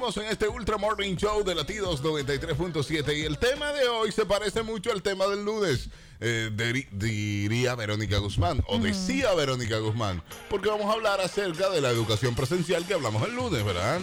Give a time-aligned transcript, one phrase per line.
[0.00, 4.24] seguimos en este Ultra Morning Show de Latidos 93.7 y el tema de hoy se
[4.24, 5.88] parece mucho al tema del lunes,
[6.20, 11.82] eh, de- diría Verónica Guzmán, o decía Verónica Guzmán, porque vamos a hablar acerca de
[11.82, 14.00] la educación presencial que hablamos el lunes, ¿verdad?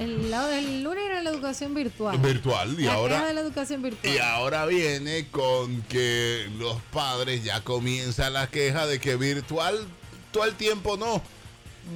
[0.00, 2.16] El lado del lunes era la educación virtual.
[2.18, 3.26] Virtual, y la ahora...
[3.26, 4.14] de la educación virtual.
[4.14, 9.86] Y ahora viene con que los padres ya comienza la queja de que virtual
[10.32, 11.22] todo el tiempo no.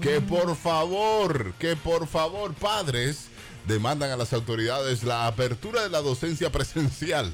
[0.03, 3.29] Que por favor, que por favor, padres
[3.69, 7.31] demandan a las autoridades la apertura de la docencia presencial.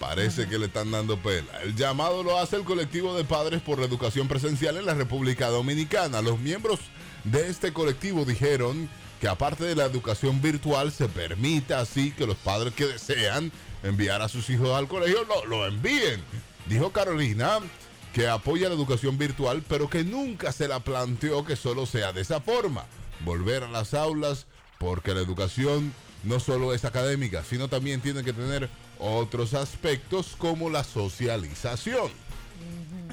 [0.00, 1.62] Parece que le están dando pela.
[1.62, 5.48] El llamado lo hace el colectivo de padres por la educación presencial en la República
[5.48, 6.20] Dominicana.
[6.20, 6.80] Los miembros
[7.24, 8.90] de este colectivo dijeron
[9.20, 13.50] que aparte de la educación virtual se permita así que los padres que desean
[13.82, 16.20] enviar a sus hijos al colegio lo, lo envíen.
[16.66, 17.60] Dijo Carolina
[18.12, 22.22] que apoya la educación virtual, pero que nunca se la planteó que solo sea de
[22.22, 22.84] esa forma.
[23.20, 24.46] Volver a las aulas
[24.86, 28.70] porque la educación no solo es académica, sino también tiene que tener
[29.00, 32.08] otros aspectos como la socialización.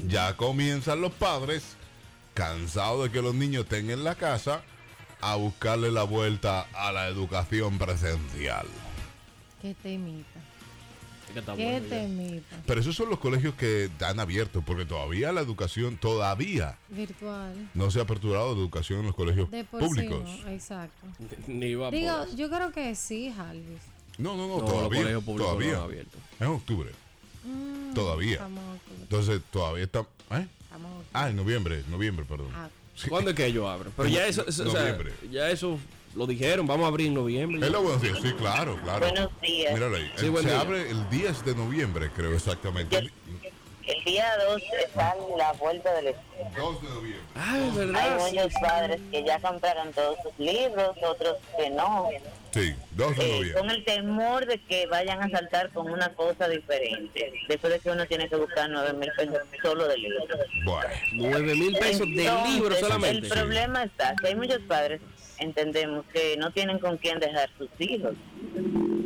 [0.07, 1.63] Ya comienzan los padres,
[2.35, 4.61] cansados de que los niños estén en la casa,
[5.19, 8.67] a buscarle la vuelta a la educación presencial.
[9.59, 10.39] Qué temita.
[11.31, 11.89] Que está Qué bueno ya.
[12.01, 12.57] temita.
[12.65, 17.69] Pero esos son los colegios que dan abiertos, porque todavía la educación, todavía Virtual.
[17.73, 20.21] no se ha aperturado la educación en los colegios De por públicos.
[20.29, 21.07] sí, no, exacto.
[21.47, 23.81] Ni va Digo, por yo creo que sí, Jalvis.
[24.17, 25.03] No, no, no, No, todavía.
[25.11, 25.77] no todavía.
[25.81, 26.17] abierto.
[26.39, 26.91] En octubre.
[27.95, 28.33] todavía.
[28.33, 29.99] Estamos, Entonces, todavía está.
[30.31, 30.47] ¿eh?
[30.63, 32.51] estamos Ah, en noviembre, noviembre, perdón.
[32.53, 32.69] Ah.
[32.95, 33.09] Sí.
[33.09, 33.91] ¿Cuándo es que ellos abren?
[33.97, 34.95] Pero ya eso, eso- o sea,
[35.31, 35.79] ya eso
[36.15, 37.65] lo dijeron, vamos a abrir en noviembre.
[37.65, 38.99] Es lo bueno, sí, sí, claro, claro.
[39.07, 39.73] Buenos días.
[39.73, 40.11] Míralo ahí.
[40.17, 40.59] Sí, buen se día.
[40.61, 42.97] abre el 10 de noviembre, creo exactamente.
[42.97, 43.11] El
[43.85, 46.51] El día 2 está la vuelta del escuela.
[46.55, 47.21] 2 de noviembre.
[47.35, 48.19] Ah, es Hay verdad.
[48.19, 52.07] muchos padres que ya compraron todos sus libros, otros que no.
[52.53, 53.59] Sí, 2 de Eh, noviembre.
[53.59, 57.33] con el temor de que vayan a saltar con una cosa diferente.
[57.49, 60.27] Después de que uno tiene que buscar 9 mil pesos solo de libros.
[60.63, 63.17] Bueno, Nueve mil pesos de Entonces, libro solamente.
[63.27, 65.01] El problema está que hay muchos padres,
[65.39, 68.13] entendemos, que no tienen con quién dejar sus hijos.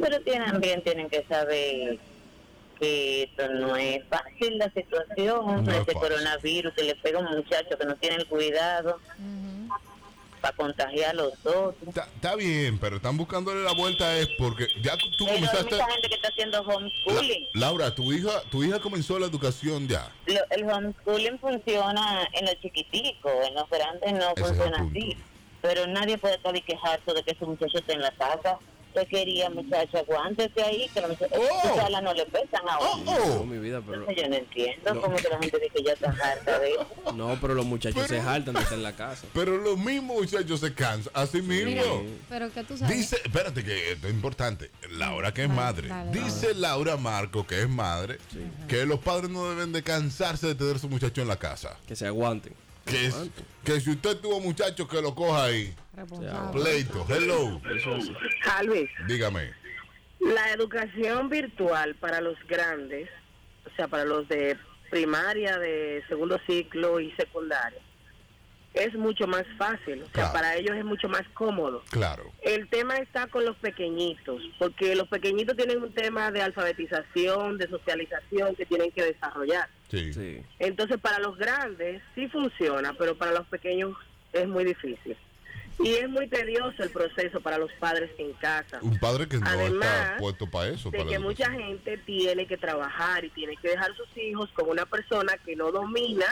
[0.02, 1.98] Pero también tienen que saber
[2.80, 6.10] que esto no es fácil la situación, No es este fácil.
[6.10, 9.00] coronavirus que le pega a un muchacho que no tiene el cuidado
[10.40, 11.74] para contagiar a los otros.
[11.88, 15.72] está está bien, pero están buscándole la vuelta es porque ya tú Pero hay comenzaste.
[15.76, 17.48] mucha gente que está haciendo La- homeschooling.
[17.56, 20.12] Laura, tu hija, tu hija comenzó la educación ya.
[20.28, 25.18] Lo- el homeschooling funciona en los chiquiticos, en los grandes no Ese es funciona así.
[25.68, 28.58] Pero nadie puede estar y quejarse de que ese muchacho esté en la casa.
[28.96, 31.82] Usted quería, muchacho, aguántese ahí, que los muchachos Oh.
[31.86, 33.12] alas no le pesan a Oh, uno.
[33.12, 33.28] oh.
[33.40, 34.00] No, mi vida, pero.
[34.00, 35.02] Entonces yo no entiendo No.
[35.02, 36.88] cómo que la gente dice que ya está harta de eso.
[37.14, 39.28] No, pero los muchachos Pero- se jaltan de estar en la casa.
[39.34, 41.12] Pero los mismos muchachos se cansan.
[41.14, 41.70] Así mismo.
[41.70, 41.84] Mira,
[42.30, 42.96] pero que tú sabes.
[42.98, 44.72] Dice, espérate que esto es importante.
[44.92, 45.90] Laura que es madre.
[46.12, 48.18] Dice Laura Marco que es madre
[48.68, 51.78] que los padres no deben de cansarse de tener su muchacho en la casa.
[51.86, 52.56] Que se aguanten.
[52.88, 53.16] Que, es,
[53.64, 55.76] que si usted tuvo muchachos que lo coja ahí.
[56.54, 57.06] Pleito.
[57.10, 57.60] Hello.
[58.58, 59.52] Alvis, Dígame.
[60.20, 63.10] la educación virtual para los grandes,
[63.66, 64.58] o sea, para los de
[64.90, 67.82] primaria, de segundo ciclo y secundaria,
[68.80, 70.34] es mucho más fácil, o sea, Claro.
[70.34, 71.84] para ellos es mucho más cómodo.
[71.90, 72.32] Claro.
[72.42, 77.68] El tema está con los pequeñitos, porque los pequeñitos tienen un tema de alfabetización, de
[77.68, 79.68] socialización que tienen que desarrollar.
[79.90, 80.14] Sí.
[80.14, 80.42] Sí.
[80.60, 83.96] Entonces, para los grandes sí funciona, pero para los pequeños
[84.34, 85.18] es muy difícil.
[85.80, 88.80] Y es muy tedioso el proceso para los padres en casa.
[88.82, 90.90] Un padre que no Además está puesto para eso.
[90.90, 94.70] de para que mucha gente tiene que trabajar y tiene que dejar sus hijos con
[94.70, 96.26] una persona que no domina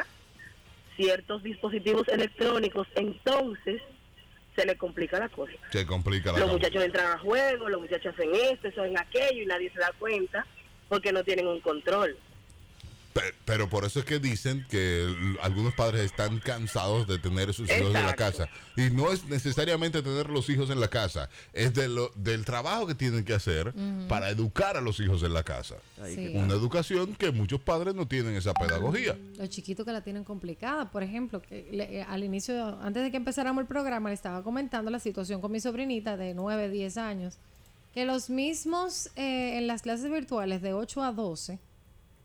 [0.95, 3.81] ciertos dispositivos electrónicos, entonces
[4.55, 5.51] se le complica la cosa.
[5.71, 6.53] Se complica la Los cosa.
[6.53, 9.91] muchachos entran a juego, los muchachos hacen esto, eso en aquello y nadie se da
[9.99, 10.45] cuenta
[10.87, 12.17] porque no tienen un control.
[13.15, 15.07] Pe- Pero por eso es que dicen que
[15.41, 18.49] algunos padres están cansados de tener sus hijos en la casa.
[18.75, 22.85] Y no es necesariamente tener los hijos en la casa, es de lo, del trabajo
[22.87, 23.73] que tienen que hacer
[24.09, 25.75] para educar a los hijos en la casa.
[26.13, 26.33] Sí.
[26.35, 29.15] Una educación que muchos padres no tienen esa pedagogía.
[29.37, 33.11] Los chiquitos que la tienen complicada, por ejemplo, que le- eh, al inicio, antes de
[33.11, 36.97] que empezáramos el programa, le estaba comentando la situación con mi sobrinita de 9, 10
[36.97, 37.37] años,
[37.93, 41.59] que los mismos eh, en las clases virtuales de 8 a 12,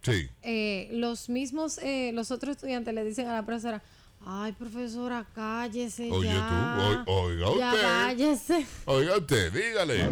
[0.02, 0.28] Sí.
[0.42, 3.82] eh, los mismos, eh, los otros estudiantes le dicen a la profesora,
[4.24, 7.02] ay profesora, cállese Oye ya.
[7.06, 7.82] tú, o- oiga ya usted.
[7.82, 8.66] cállese.
[8.86, 10.08] Oiga usted, dígale.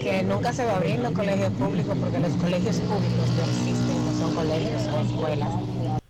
[0.00, 4.04] que nunca se va a abrir los colegios públicos porque los colegios públicos no existen,
[4.06, 5.48] no son colegios o escuelas.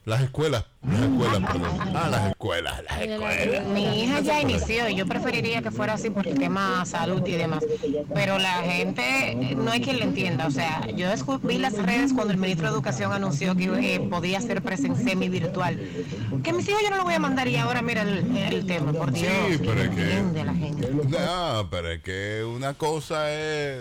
[0.06, 1.78] Las escuelas, las escuelas, perdón.
[1.96, 3.64] Ah, las escuelas, las escuelas.
[3.66, 7.32] Mi hija ya inició y yo preferiría que fuera así por el tema salud y
[7.32, 7.64] demás.
[8.14, 10.46] Pero la gente no hay quien le entienda.
[10.46, 11.08] O sea, yo
[11.42, 13.64] vi las redes cuando el ministro de Educación anunció que
[13.96, 15.80] eh, podía ser presen- semi-virtual.
[16.44, 18.92] Que mis hijos yo no lo voy a mandar y ahora mira el, el tema,
[18.92, 19.58] por Sí, Dios.
[19.58, 20.88] pero es que- la gente.
[20.88, 23.80] No, pero es que una cosa es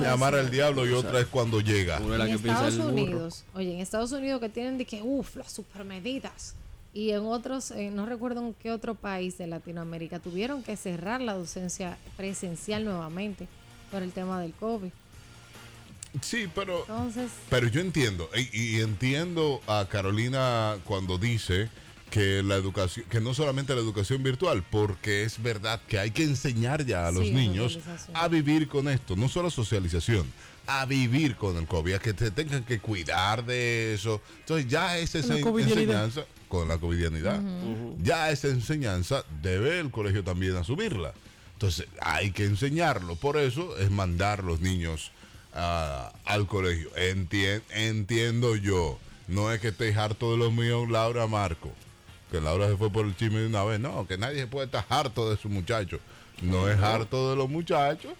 [0.00, 2.00] Llamar al diablo y otra es cuando llega.
[2.00, 2.88] La en que Estados burro.
[2.88, 6.54] Unidos, oye, en Estados Unidos que tienen de que, uff, las supermedidas.
[6.92, 11.20] Y en otros, eh, no recuerdo en qué otro país de Latinoamérica, tuvieron que cerrar
[11.20, 13.48] la docencia presencial nuevamente
[13.90, 14.90] por el tema del COVID.
[16.20, 21.68] Sí, pero Entonces, Pero yo entiendo, y, y entiendo a Carolina cuando dice
[22.14, 26.22] que la educación, que no solamente la educación virtual, porque es verdad que hay que
[26.22, 27.80] enseñar ya a los Sí, niños
[28.12, 30.24] a vivir con esto, no solo socialización,
[30.68, 34.22] a vivir con el COVID, a que te tengan que cuidar de eso.
[34.38, 35.80] Entonces ya esa Con la ense- covidianidad.
[36.04, 37.40] enseñanza, con la covidianidad,
[38.00, 41.14] ya esa enseñanza debe el colegio también asumirla.
[41.54, 45.10] Entonces hay que enseñarlo, por eso es mandar los niños
[45.52, 46.90] a- al colegio.
[46.94, 49.00] Entien- entiendo yo.
[49.26, 51.72] No es que estés harto de los míos, Laura Marco.
[52.34, 53.78] Que Laura se fue por el chisme de una vez.
[53.78, 56.00] No, que nadie puede estar harto de sus muchachos.
[56.42, 58.12] No es harto de los muchachos,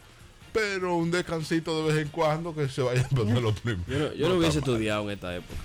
[0.53, 3.89] pero un descansito de vez en cuando que se vaya a poner los primeros.
[3.89, 5.59] Yo no, yo no hubiese estudiado en esta época.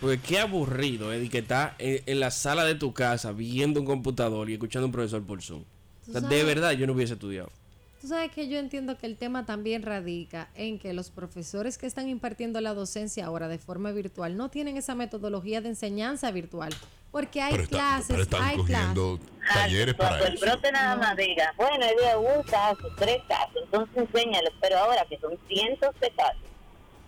[0.00, 3.86] Porque qué aburrido es que está en, en la sala de tu casa viendo un
[3.86, 5.62] computador y escuchando a un profesor por Zoom.
[6.08, 7.52] O sea, de verdad yo no hubiese estudiado.
[8.00, 11.86] Tú sabes que yo entiendo que el tema también radica en que los profesores que
[11.86, 16.74] están impartiendo la docencia ahora de forma virtual no tienen esa metodología de enseñanza virtual.
[17.12, 19.20] Porque hay Pero, está- clases, pero están hay clases.
[19.54, 20.46] talleres para Cuando el eso.
[20.46, 25.18] brote nada más diga, bueno, de un caso, tres casos, entonces enséñalo, pero ahora que
[25.18, 26.40] son cientos de casos,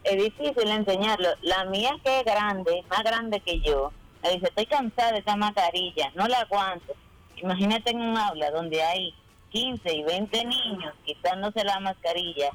[0.04, 1.30] es difícil enseñarlo.
[1.40, 3.92] La mía que es grande, más grande que yo,
[4.22, 6.92] me dice, estoy cansada de esta mascarilla, no la aguanto.
[7.36, 9.14] Imagínate en un aula donde hay
[9.50, 12.50] 15 y 20 niños quitándose la mascarilla,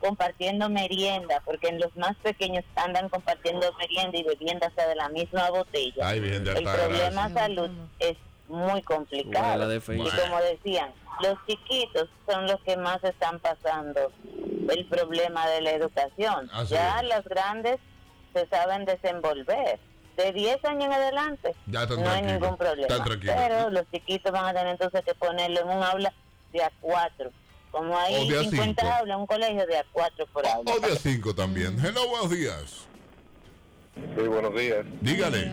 [0.00, 5.08] compartiendo merienda, porque en los más pequeños andan compartiendo merienda y bebiendo hasta de la
[5.10, 6.08] misma botella.
[6.08, 8.16] Ay, de El problema Sí, salud es
[8.48, 9.58] muy Bueno, complicado.
[9.58, 10.04] la defensa.
[10.16, 10.92] Y como decían,
[11.22, 14.10] los chiquitos son los que más están pasando
[14.68, 16.48] el problema de la educación.
[16.52, 17.08] Así ya es.
[17.14, 17.78] los grandes
[18.32, 19.78] se saben desenvolver.
[20.16, 22.94] De 10 años en adelante Ya están no hay ningún problema.
[23.22, 26.12] Pero los chiquitos van a tener entonces que ponerlo en un aula
[26.52, 27.30] de a 4.
[27.70, 28.94] Como hay O de a 50 cinco.
[28.94, 30.72] aulas, un colegio de a 4 por aula.
[30.72, 31.78] O de a cinco también.
[31.84, 32.86] Hello, buenos días.
[33.94, 34.84] Sí, buenos días.
[35.00, 35.50] Dígale.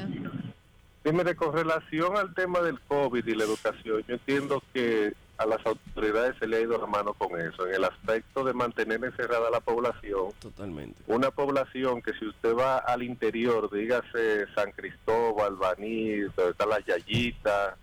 [1.03, 5.45] Dime, de con relación al tema del COVID y la educación, yo entiendo que a
[5.45, 9.03] las autoridades se le ha ido la mano con eso, en el aspecto de mantener
[9.03, 10.31] encerrada a la población.
[10.39, 11.01] Totalmente.
[11.07, 16.79] Una población que si usted va al interior, dígase San Cristóbal, Baní, donde está la
[16.79, 17.77] Yayita,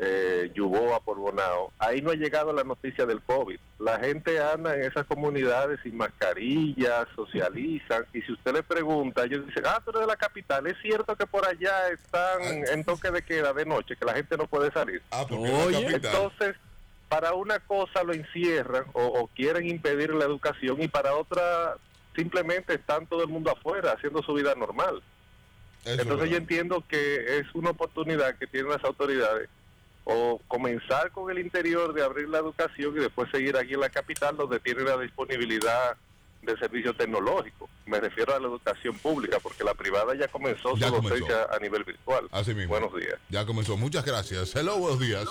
[0.00, 3.58] eh, Yuboa, por Bonao, ahí no ha llegado la noticia del COVID.
[3.80, 9.44] La gente anda en esas comunidades sin mascarillas, socializan, y si usted le pregunta, ellos
[9.46, 13.22] dicen, ah, pero de la capital, es cierto que por allá están en toque de
[13.22, 15.02] queda de noche, que la gente no puede salir.
[15.10, 15.80] Ah, porque Oye.
[15.80, 16.14] la capital.
[16.14, 16.56] Entonces,
[17.08, 21.76] para una cosa lo encierran o, o quieren impedir la educación y para otra
[22.14, 25.02] simplemente están todo el mundo afuera haciendo su vida normal.
[25.84, 29.48] Eso Entonces yo entiendo que es una oportunidad que tienen las autoridades
[30.10, 33.90] o comenzar con el interior de abrir la educación y después seguir aquí en la
[33.90, 35.96] capital donde tienen la disponibilidad
[36.40, 37.68] de servicios tecnológicos.
[37.84, 41.10] Me refiero a la educación pública porque la privada ya comenzó Ya su comenzó.
[41.16, 42.26] docencia a nivel virtual.
[42.30, 42.70] Así mismo.
[42.70, 43.16] Buenos días.
[43.28, 43.76] Ya comenzó.
[43.76, 44.56] Muchas gracias.
[44.56, 45.26] Hello, buenos días.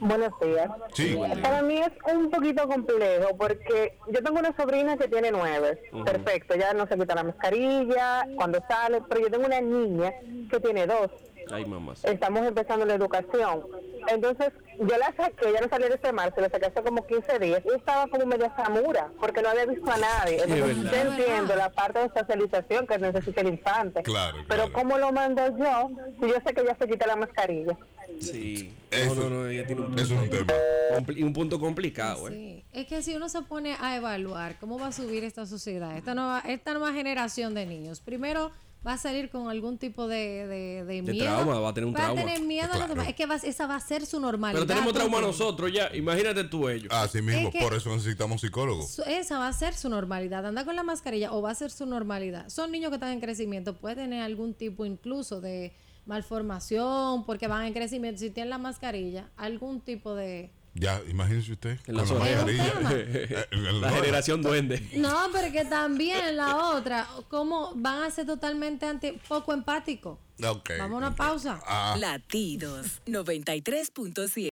[0.00, 0.70] Buenos días.
[0.94, 1.18] Sí.
[1.42, 5.82] Para mí es un poquito complejo porque yo tengo una sobrina que tiene nueve.
[6.04, 10.12] Perfecto, ya no se quita la mascarilla cuando sale, pero yo tengo una niña
[10.50, 11.10] que tiene dos.
[11.50, 11.94] Ay, mamá.
[12.02, 13.62] Estamos empezando la educación.
[14.08, 17.62] Entonces, yo la saqué, ya no salió este marzo, la saqué hace como 15 días
[17.64, 20.42] y estaba como media samura porque no había visto a nadie.
[20.42, 24.02] Entonces, yo entiendo la parte de socialización que necesita el infante.
[24.02, 24.72] Claro, Pero claro.
[24.72, 27.76] ¿cómo lo mando yo si yo sé que ya se quita la mascarilla?
[28.20, 28.72] Sí.
[28.90, 30.52] Eso- no, no, no, ella tiene un, Eso es un tema.
[30.96, 32.32] compli- un punto complicado, ¿eh?
[32.32, 32.64] Sí.
[32.72, 36.14] Es que si uno se pone a evaluar cómo va a subir esta sociedad, esta
[36.14, 38.52] nueva, esta nueva generación de niños, primero
[38.86, 41.24] va a salir con algún tipo de, de, de De miedo.
[41.26, 42.20] trauma, va a tener un trauma.
[42.20, 42.88] tener miedo a lo Claro.
[42.94, 43.08] demás.
[43.08, 44.60] Es que va- esa va a ser su normalidad.
[44.60, 45.90] Pero tenemos trauma porque nosotros ya.
[45.94, 46.92] Imagínate tú ellos.
[46.92, 49.00] Así mismo, Es que- por eso necesitamos psicólogos.
[49.00, 50.46] Esa va a ser su normalidad.
[50.46, 52.48] Anda con la mascarilla o va a ser su normalidad.
[52.48, 53.74] Son niños que están en crecimiento.
[53.76, 55.72] Pueden tener algún tipo incluso de
[56.30, 58.20] malformación porque van en crecimiento.
[58.20, 61.78] Si tienen la mascarilla, algún tipo de, Ya, imagínese usted.
[61.86, 62.18] En la con
[63.80, 64.86] la La generación duende.
[64.94, 70.18] No, pero que también la otra, ¿cómo van a ser totalmente anti, poco empáticos?
[70.44, 70.70] Ok.
[70.78, 71.60] Vamos a una pausa.
[71.66, 71.96] Ah.
[71.98, 74.42] Latidos 93.7.